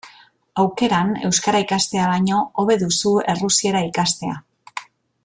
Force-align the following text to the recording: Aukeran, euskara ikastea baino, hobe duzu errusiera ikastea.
Aukeran, 0.61 1.11
euskara 1.27 1.59
ikastea 1.65 2.07
baino, 2.13 2.39
hobe 2.63 2.79
duzu 2.85 3.15
errusiera 3.35 3.85
ikastea. 3.93 4.39